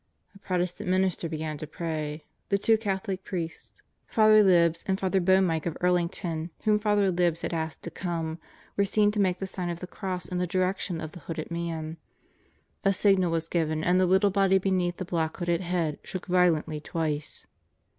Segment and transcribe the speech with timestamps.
[0.33, 5.67] A Protestant minister began to pray, the two Catholic priests Father Libs and Father Boehmicke
[5.67, 8.39] of Earlington, whom Father Libs had asked to come
[8.75, 11.51] were seen to make the Sign of the Cross in the direction of the hooded
[11.51, 11.97] man;
[12.83, 16.79] a signal was given and the little body beneath the black hooded head shook violently
[16.79, 17.45] twice.